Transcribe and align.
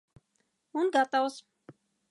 Un 0.83 0.91
gatavs! 0.97 1.39